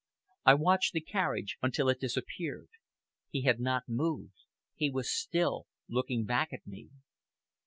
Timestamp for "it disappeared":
1.87-2.69